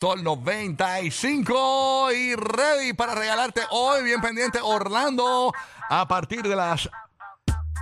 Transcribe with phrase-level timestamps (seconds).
[0.00, 5.52] Sol 95 y ready para regalarte hoy, bien pendiente, Orlando,
[5.90, 6.88] a partir de las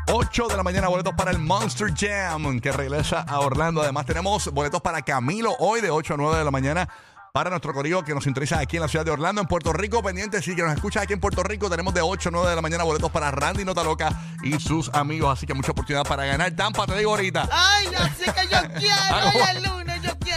[0.08, 3.83] 8 de la mañana, boletos para el Monster Jam, que regresa a Orlando.
[3.83, 6.89] Además, tenemos boletos para Camilo hoy de 8 a 9 de la mañana.
[7.33, 10.03] Para nuestro corrido que nos interesa aquí en la ciudad de Orlando, en Puerto Rico,
[10.03, 12.57] pendiente, sí que nos escucha aquí en Puerto Rico, tenemos de 8 a 9 de
[12.57, 14.11] la mañana boletos para Randy Nota Loca
[14.43, 16.50] y sus amigos, así que mucha oportunidad para ganar.
[16.50, 17.48] Tampa, te digo ahorita.
[17.53, 19.78] Ay, sé que yo quiero.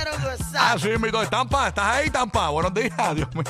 [0.04, 0.80] Ah, es lunes, yo quiero Ah, gozar.
[0.80, 2.50] sí, mi de Tampa, ¿estás ahí, Tampa?
[2.50, 3.44] Buenos días, Dios mío.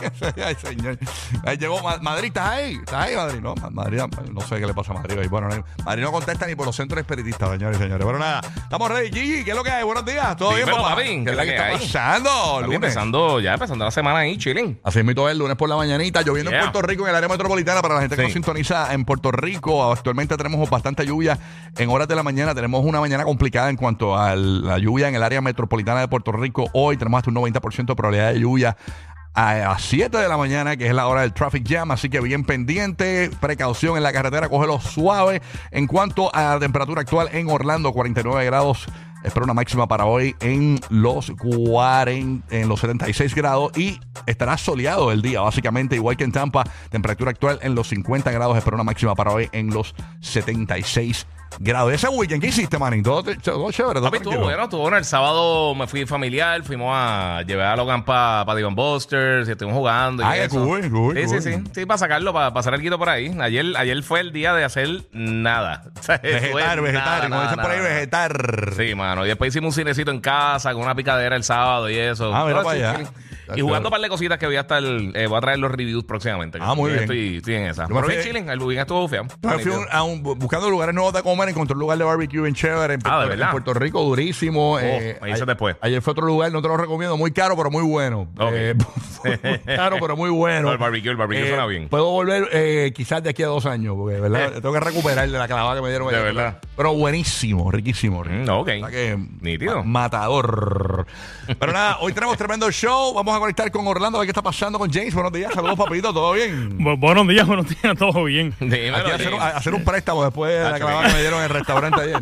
[0.46, 0.98] Ay, señor.
[1.46, 2.74] Ahí llegó Ma- Madrid, ¿estás ahí?
[2.76, 3.40] ¿Estás ahí, Madrid?
[3.42, 5.28] No, Ma- Madrid, no sé qué le pasa a Madrid hoy.
[5.28, 8.04] Bueno, no- Madrid no contesta ni por los centros espiritistas, señores y señores.
[8.04, 9.12] Bueno, nada, estamos ready.
[9.12, 9.84] Gigi, ¿qué es lo que hay?
[9.84, 10.96] Buenos días, ¿todo bien, Dímelo, papá?
[10.96, 11.80] papi, ¿Qué es ¿qué lo es que la está que hay?
[11.88, 12.30] pasando?
[12.30, 12.76] Papi, Lunes.
[12.76, 14.80] empezando, ya empezando la semana ahí, chilling.
[14.84, 16.72] Así mismo el lunes por la mañanita, lloviendo en Yeah.
[16.72, 18.28] Puerto Rico, en el área metropolitana, para la gente que Sí.
[18.28, 19.92] nos sintoniza en Puerto Rico.
[19.92, 21.38] Actualmente tenemos bastante lluvia
[21.78, 22.54] en horas de la mañana.
[22.56, 26.32] Tenemos una mañana complicada en cuanto a la lluvia en el área metropolitana de Puerto
[26.42, 26.70] Rico.
[26.74, 28.76] Hoy tenemos hasta un 90% de probabilidad de lluvia
[29.34, 31.92] a, a 7 de la mañana, que es la hora del traffic jam.
[31.92, 35.42] Así que bien pendiente, precaución en la carretera, cógelo suave.
[35.72, 38.88] En cuanto a la temperatura actual en Orlando, 49 grados.
[39.24, 45.12] Espero una máxima para hoy en los 40, en los 76 grados y estará soleado
[45.12, 46.64] el día, básicamente, igual que en Tampa.
[46.90, 48.58] Temperatura actual en los 50 grados.
[48.58, 51.41] Espero una máxima para hoy en los 76 grados.
[51.92, 53.22] Ese weekend, ¿qué hiciste, manito?
[53.24, 54.44] Todo, todo chévere, todo Papi, tranquilo?
[54.46, 54.98] bueno, estuvo bueno.
[54.98, 59.52] El sábado me fui familiar, fuimos a llevar a Logan para pa Divan Busters y
[59.52, 60.24] estuvimos jugando.
[60.24, 60.56] Y qué eso.
[60.64, 61.42] cool, cool, sí, cool.
[61.42, 61.86] sí, sí, sí.
[61.86, 63.36] para sacarlo, para hacer el por ahí.
[63.40, 65.84] Ayer, ayer fue el día de hacer nada.
[66.00, 67.90] O sea, fue Vegetar, vegetar, nada, como nada, dicen por ahí, nada.
[67.90, 68.74] vegetar.
[68.78, 69.26] Sí, mano.
[69.26, 72.34] Y después hicimos un cinecito en casa con una picadera el sábado y eso.
[72.34, 73.12] Ah, mira para allá.
[73.58, 75.72] Y jugando un par de cositas que voy a estar, eh, voy a traer los
[75.72, 76.58] reviews próximamente.
[76.62, 77.02] Ah, muy bien.
[77.04, 77.84] Estoy, estoy en esa.
[77.84, 79.26] Yo me Pero bien fui- chilling, el weekend estuvo feo.
[79.42, 82.04] Yo me fui un- a un- buscando lugares nuevos de comer, encontré un lugar de
[82.04, 83.46] barbecue bien chévere en, Ah, ¿de Puerto, verdad?
[83.48, 84.80] en Puerto Rico, durísimo.
[84.80, 85.76] eh, ahí se a- te fue.
[85.82, 88.28] Ayer fue otro lugar, no te lo recomiendo, muy caro, pero muy bueno.
[88.38, 88.52] Ok.
[88.54, 88.76] Eh,
[89.66, 90.62] muy caro, pero muy bueno.
[90.68, 91.90] No, el barbecue, el barbecue suena bien.
[91.90, 94.54] Puedo volver eh, quizás de aquí a dos años, porque ¿verdad?
[94.54, 96.08] tengo que recuperar de la clavada que me dieron.
[96.08, 96.34] De ayer.
[96.34, 96.58] verdad.
[96.76, 98.24] Pero buenísimo, riquísimo.
[98.24, 98.68] Mm, ok.
[98.68, 99.84] O sea que, Nítido.
[99.84, 101.06] ma- matador.
[101.60, 103.14] Pero nada, hoy tenemos tremendo show.
[103.14, 105.14] Vamos a conectar con Orlando a ver qué está pasando con James.
[105.14, 106.78] Buenos días, saludos, papito, ¿todo bien?
[106.80, 108.54] Bu- buenos días, buenos días, todo bien.
[108.60, 109.42] Dímelo, Aquí a hacer, James.
[109.42, 112.22] a hacer un préstamo después de la clavada que me dieron en el restaurante ayer.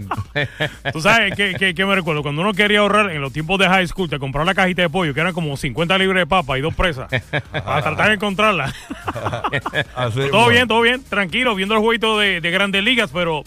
[0.93, 3.67] Tú sabes que, que, que me recuerdo, cuando uno quería ahorrar en los tiempos de
[3.67, 6.57] high school, te compraba una cajita de pollo que eran como 50 libras de papa
[6.57, 7.09] y dos presas
[7.51, 8.73] para tratar de encontrarla.
[9.95, 13.43] Así, todo bien, todo bien, tranquilo, viendo el jueguito de, de grandes ligas, pero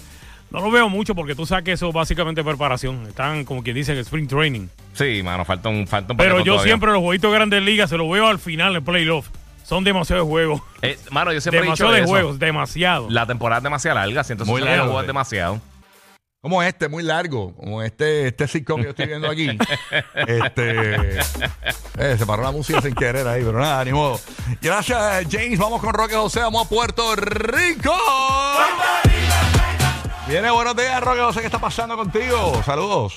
[0.53, 3.07] no lo veo mucho porque tú sabes que eso es básicamente preparación.
[3.07, 4.69] Están, como quien dice, en spring training.
[4.93, 6.65] Sí, mano, falta un, falta un Pero yo todavía.
[6.65, 9.29] siempre los jueguitos de grandes ligas se los veo al final en playoff.
[9.65, 10.61] Son demasiados juegos.
[10.83, 12.09] Eh, mano, yo siempre he dicho Demasiado de eso.
[12.11, 13.09] juegos, demasiado.
[13.09, 15.61] La temporada es demasiado larga, 160 Muy largo, es demasiado.
[16.43, 17.55] Como este, muy largo.
[17.55, 19.57] Como este, este sitcom que yo estoy viendo aquí.
[20.15, 21.19] este.
[21.19, 24.21] eh, se paró la música sin querer ahí, pero nada, ni modo.
[24.61, 25.59] Gracias, James.
[25.59, 26.41] Vamos con Roque José.
[26.41, 27.95] Vamos a Puerto Rico.
[30.32, 31.41] Viene, buenos días, Roque José.
[31.41, 32.62] ¿Qué está pasando contigo?
[32.65, 33.12] Saludos.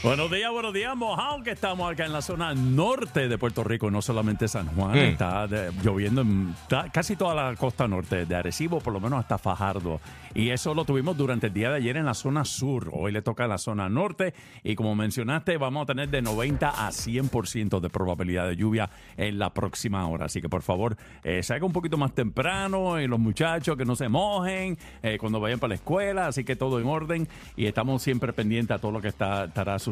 [0.00, 3.90] Buenos días, buenos días, mojado que estamos acá en la zona norte de Puerto Rico,
[3.90, 4.98] no solamente San Juan, Mm.
[4.98, 9.18] está de- lloviendo en ta- casi toda la costa norte, de Arecibo por lo menos
[9.18, 10.00] hasta Fajardo.
[10.34, 12.90] Y eso lo tuvimos durante el día de ayer en la zona sur.
[12.92, 16.68] Hoy le toca a la zona norte y como mencionaste, vamos a tener de 90
[16.86, 20.26] a 100% de probabilidad de lluvia en la próxima hora.
[20.26, 23.96] Así que por favor, eh, salga un poquito más temprano y los muchachos que no
[23.96, 27.26] se mojen eh, cuando vayan para la escuela, así que todo en orden
[27.56, 29.87] y estamos siempre pendientes a todo lo que está, estará sucediendo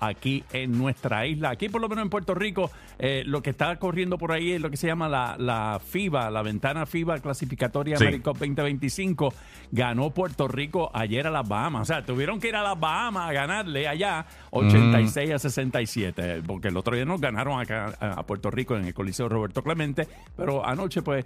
[0.00, 1.50] aquí en nuestra isla.
[1.50, 4.60] Aquí por lo menos en Puerto Rico, eh, lo que está corriendo por ahí es
[4.60, 8.04] lo que se llama la, la FIBA, la ventana FIBA clasificatoria Sí.
[8.04, 9.32] America 2025.
[9.70, 11.82] Ganó Puerto Rico ayer a las Bahamas.
[11.82, 16.68] O sea, tuvieron que ir a las Bahamas a ganarle allá 86 a 67, porque
[16.68, 20.06] el otro día nos ganaron acá a Puerto Rico en el Coliseo Roberto Clemente,
[20.36, 21.24] pero anoche pues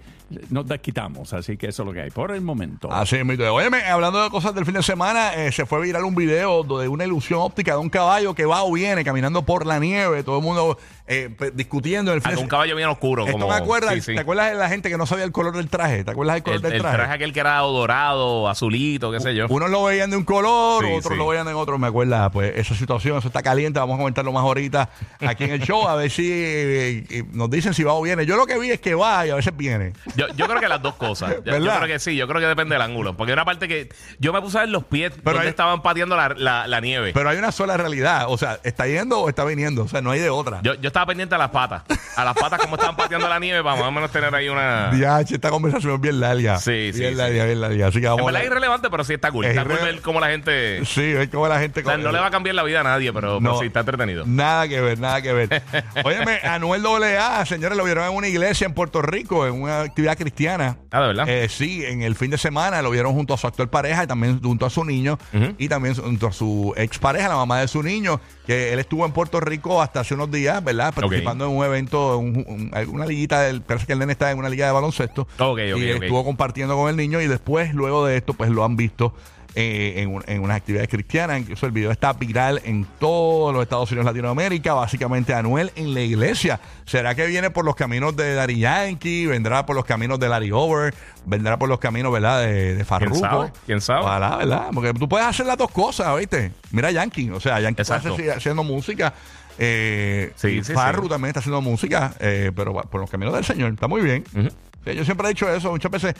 [0.50, 2.92] nos desquitamos, así que eso es lo que hay por el momento.
[2.92, 3.42] Así es, mito.
[3.52, 6.88] Óyeme, hablando de cosas del fin de semana, eh, se fue viral un video de
[6.88, 10.24] una ilusión óptica de un caballo que va o viene caminando por la nieve.
[10.24, 10.76] Todo el mundo
[11.12, 13.24] eh, pe- discutiendo en el fin Ah, de un caballo bien oscuro.
[13.26, 14.14] Esto como, me acuerda, sí, sí.
[14.14, 16.04] ¿te acuerdas de la gente que no sabía el color del traje?
[16.04, 16.96] ¿Te acuerdas del color El, del el traje?
[16.96, 19.46] traje aquel que era dorado, azulito, qué sé yo.
[19.48, 21.78] Unos lo veían de un color, Sí, otros lo veían de otro.
[21.78, 23.78] Me acuerda, pues, esa situación, eso está caliente.
[23.80, 24.88] Vamos a comentarlo más ahorita
[25.20, 28.24] aquí en el show, a ver si eh, eh, nos dicen si va o viene.
[28.26, 29.92] Yo lo que vi es que va y a veces viene.
[30.16, 31.36] Yo, yo creo que las dos cosas.
[31.44, 33.16] Yo, creo que sí, yo creo que depende del ángulo.
[33.16, 33.88] Porque una parte que
[34.18, 37.12] yo me puse a ver los pies donde hay- estaban pateando la, la- la nieve.
[37.14, 38.26] Pero hay una sola realidad.
[38.28, 39.82] O sea, ¿está yendo o está viniendo?
[39.84, 40.60] O sea, no hay de otra.
[40.62, 41.82] yo, yo estaba pendiente a las patas.
[42.16, 44.90] a las patas como estaban pateando la nieve para más o menos tener ahí una...
[44.92, 46.58] DH, esta conversación es bien larga.
[46.58, 47.16] Sí, sí, Bien sí.
[47.16, 47.86] larga, bien larga.
[47.88, 49.44] Así que vamos En a verdad es irrelevante, pero sí está cool.
[49.46, 50.84] Es Está cool ver cómo la gente...
[50.84, 51.80] Sí, es como la gente...
[51.80, 53.58] o sea, no le va a cambiar la vida a nadie, pero, pero No.
[53.60, 54.24] sí está entretenido.
[54.26, 55.62] Nada que ver, nada que ver.
[56.04, 60.16] Óyeme, Anuel AA, señores, lo vieron en una iglesia en Puerto Rico, en una actividad
[60.16, 60.76] cristiana.
[60.90, 61.28] Ah, ¿de verdad?
[61.28, 64.06] Eh, sí, en el fin de semana lo vieron junto a su actual pareja y
[64.06, 65.18] también junto a su niño
[65.58, 69.12] y también junto a su expareja, la mamá de su niño, que él estuvo en
[69.12, 70.81] Puerto Rico hasta hace unos días, ¿verdad?
[70.90, 74.38] Participando en un evento, un- un- una liguita, del, parece que el nene está en
[74.38, 75.28] una liga de baloncesto.
[75.76, 79.14] Y estuvo compartiendo con el niño y después, luego de esto, pues lo han visto.
[79.54, 83.62] Eh, en, un- en unas actividades cristianas, incluso el video está viral en todos los
[83.62, 86.58] Estados Unidos, Latinoamérica, básicamente Anuel en la iglesia.
[86.86, 89.26] ¿Será que viene por los caminos de Daddy Yankee?
[89.26, 90.94] ¿Vendrá por los caminos de Larry Over?
[91.26, 93.18] ¿Vendrá por los caminos, verdad, de, de Farruko?
[93.18, 93.52] sabe?
[93.66, 94.00] ¿Quién sabe?
[94.00, 94.68] Ojalá, ¿verdad?
[94.72, 96.52] Porque tú puedes hacer las dos cosas, ¿viste?
[96.70, 97.96] Mira Yankee, o sea, Yankee está
[98.36, 99.12] haciendo música.
[99.58, 101.08] Eh, Sí, sí, Farru sí.
[101.10, 103.72] también está haciendo música, eh, pero por los caminos del Señor.
[103.74, 104.24] Está muy bien.
[104.32, 104.48] Sí,
[104.84, 105.70] yo siempre he dicho eso.
[105.70, 106.14] Muchas veces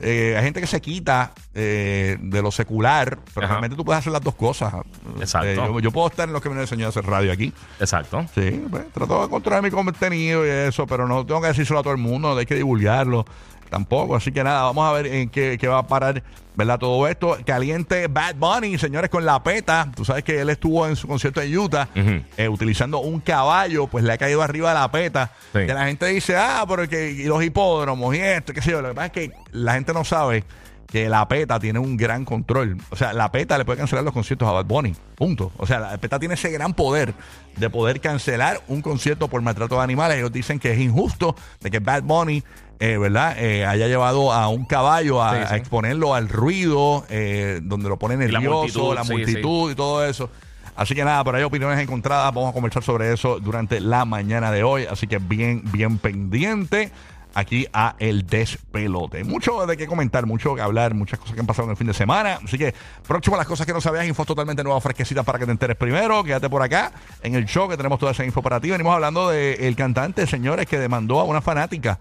[0.00, 3.54] eh, hay gente que se quita eh, de lo secular, pero Ajá.
[3.54, 4.72] realmente tú puedes hacer las dos cosas.
[5.20, 5.48] Exacto.
[5.48, 7.52] Eh, yo, yo puedo estar en los caminos del Señor y hacer radio aquí.
[7.78, 8.24] Exacto.
[8.34, 11.82] Sí, pues, trato de controlar mi contenido y eso, pero no tengo que decírselo a
[11.82, 13.24] todo el mundo, hay que divulgarlo
[13.72, 14.14] tampoco.
[14.14, 16.22] Así que nada, vamos a ver en qué, qué va a parar,
[16.54, 16.78] ¿verdad?
[16.78, 17.38] Todo esto.
[17.46, 19.90] Caliente Bad Bunny, señores, con la peta.
[19.96, 21.88] Tú sabes que él estuvo en su concierto en Utah
[22.36, 25.32] eh, utilizando un caballo, pues le ha caído arriba de la peta.
[25.54, 25.60] Sí.
[25.66, 28.82] Que la gente dice, ah, pero que y los hipódromos y esto, qué sé yo.
[28.82, 30.44] Lo que pasa es que la gente no sabe
[30.92, 32.76] que la PETA tiene un gran control.
[32.90, 34.94] O sea, la PETA le puede cancelar los conciertos a Bad Bunny.
[35.14, 35.50] Punto.
[35.56, 37.14] O sea, la PETA tiene ese gran poder
[37.56, 40.18] de poder cancelar un concierto por maltrato de animales.
[40.18, 42.44] Ellos dicen que es injusto de que Bad Bunny,
[42.78, 45.54] eh, ¿verdad?, Eh, haya llevado a un caballo a, Sí, sí.
[45.54, 49.74] a exponerlo al ruido, eh, donde lo pone la nervioso, multitud, la sí, multitud y
[49.74, 50.28] todo eso.
[50.76, 52.34] Así que nada, pero hay opiniones encontradas.
[52.34, 54.84] Vamos a conversar sobre eso durante la mañana de hoy.
[54.84, 56.92] Así que bien, bien pendiente
[57.34, 59.24] aquí a El Despelote.
[59.24, 61.86] Mucho de qué comentar, mucho que hablar, muchas cosas que han pasado en el fin
[61.86, 62.38] de semana.
[62.44, 62.74] Así que
[63.06, 65.76] próximo a las cosas que no sabías, infos totalmente nuevas, fresquecitas para que te enteres
[65.76, 66.22] primero.
[66.24, 66.92] Quédate por acá
[67.22, 68.70] en el show que tenemos toda esa info para ti.
[68.70, 71.98] Venimos hablando del cantante, señores, que demandó a una fanática.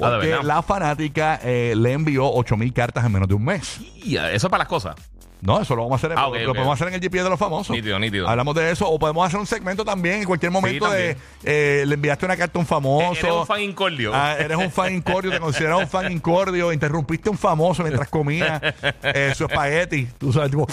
[0.00, 3.44] Ah, ¿de Porque la fanática eh, le envió 8 mil cartas en menos de un
[3.44, 3.80] mes.
[3.96, 4.96] Y eso es para las cosas.
[5.42, 7.38] No, eso lo vamos a hacer, Ah, lo, podemos hacer en el GPS de los
[7.38, 7.74] famosos.
[7.74, 8.28] Nítido, nítido.
[8.28, 11.94] Hablamos de eso, o podemos hacer un segmento también en cualquier momento de eh, le
[11.94, 13.10] enviaste una carta a un famoso.
[13.18, 14.12] Eres un fan incordio.
[14.14, 18.08] Ah, eres un fan incordio, te consideras un fan incordio, interrumpiste a un famoso mientras
[18.08, 18.60] comía
[19.02, 20.06] eh, su espagueti.
[20.16, 20.64] Tú sabes, tipo,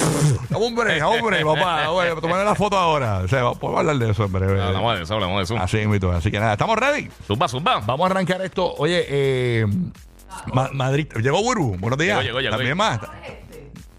[0.53, 3.17] hombre, hombre, papá, oye, tomar la foto ahora.
[3.19, 4.61] O sea, podemos hablar de eso en breve.
[4.61, 5.57] Hablamos de eso, hablamos de eso.
[6.13, 7.09] Así que nada, ¿estamos ready?
[7.25, 7.79] Zumba, zumba.
[7.79, 8.71] Vamos a arrancar esto.
[8.77, 9.65] Oye, eh,
[10.53, 12.23] Ma- Madrid, llegó Buru, buenos días.
[12.23, 12.55] Llegó, llegó, llegó.
[12.55, 12.99] También más.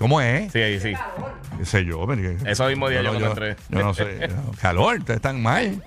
[0.00, 0.50] ¿Cómo es?
[0.50, 0.94] Sí, ahí sí.
[1.58, 2.05] ¿Qué sé yo?
[2.06, 3.56] pero- Eso mismo día yo cuando entré.
[3.69, 4.29] Yo no sé.
[4.61, 5.85] Calor, ustedes están mal.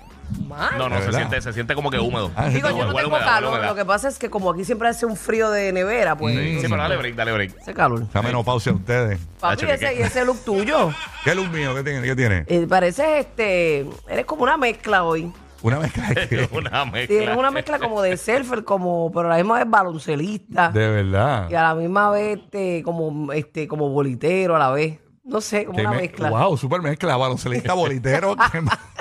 [0.78, 1.18] No, no, ¿De se verdad?
[1.18, 2.30] siente, se siente como que húmedo.
[2.34, 3.50] Ah, Digo, yo no Huele tengo humedad, huele calor.
[3.50, 3.68] humedad.
[3.68, 6.34] Lo que pasa es que como aquí siempre hace un frío de nevera, pues.
[6.34, 6.60] Mm.
[6.60, 7.58] Sí, pero dale break, dale break.
[7.60, 8.04] Ese calor.
[8.08, 9.18] Esa menopausia de ustedes.
[9.40, 10.00] Papi, Hacho, ¿qué, ese, qué?
[10.00, 10.90] y ese look tuyo.
[11.24, 11.74] ¿Qué luz mío?
[11.74, 12.02] ¿Qué tiene?
[12.02, 12.44] ¿Qué tiene?
[12.46, 13.86] Eh, pareces este.
[14.08, 15.30] Eres como una mezcla hoy.
[15.64, 16.28] Una mezcla de
[17.08, 17.30] qué?
[17.34, 20.68] Una mezcla como de surfer, como, pero a la misma vez baloncelista.
[20.68, 21.48] De verdad.
[21.50, 25.00] Y a la misma vez este, como, este, como bolitero a la vez.
[25.26, 26.28] No sé, como una me- mezcla.
[26.28, 28.36] Wow, super mezcla, baloncelista, bolitero.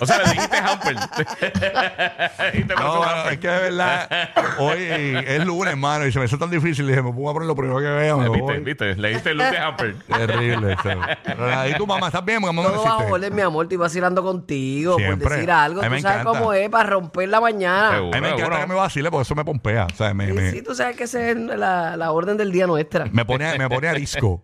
[0.01, 0.95] O sea, le dijiste hamper.
[2.51, 3.39] Dijiste, No, es hamper.
[3.39, 4.09] que de verdad,
[4.57, 6.87] hoy es lunes, hermano, y se me hizo tan difícil.
[6.87, 8.41] Dije, me pongo a poner lo primero que vea, me ¿Viste?
[8.41, 8.59] voy.
[8.59, 8.95] ¿Viste?
[8.95, 9.95] Le diste el look de hamper.
[10.07, 10.73] Terrible.
[10.73, 10.81] eso.
[11.23, 12.41] Pero nada, ¿Y tu mamá estás bien?
[12.41, 13.13] Mamá me Todo bajo hiciste.
[13.13, 15.23] orden, mi amor, estoy vacilando contigo Siempre.
[15.23, 15.81] por decir algo.
[15.81, 16.39] A mí Tú me sabes encanta.
[16.39, 17.89] cómo es para romper la mañana.
[17.89, 18.05] A Seguro.
[18.05, 18.59] mí me encanta Seguro.
[18.61, 19.87] que me vacile porque eso me pompea.
[19.93, 22.51] O sea, me, Sí, me, sí, tú sabes que esa es la, la orden del
[22.51, 23.05] día nuestra.
[23.11, 24.43] me pone, a- me pone a disco.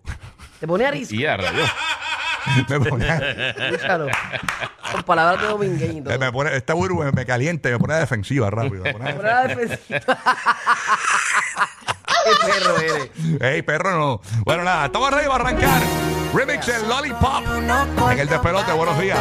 [0.59, 1.15] Te pone a risco.
[1.15, 1.69] Y a rayos.
[2.69, 3.17] me pone a-
[3.69, 4.07] Escúchalo.
[4.91, 6.17] Con palabras de domingueño y todo.
[6.19, 8.83] Me pone, esta burbu me, me calienta y me pone a defensiva rápido.
[8.83, 9.99] Me pone a la defensiva.
[12.25, 13.09] Qué perro eres.
[13.41, 14.21] Ey, perro, no.
[14.45, 15.81] Bueno, nada, estamos ready para arrancar.
[16.33, 17.43] Remix el Lollipop.
[18.11, 19.19] En el despelote, buenos días.